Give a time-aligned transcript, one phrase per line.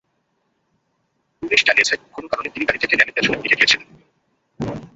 [1.43, 3.87] Police জানিয়েছে, কোনো কারণে তিনি গাড়ি থেকে নেমে পেছনের দিকে গিয়েছিলেন।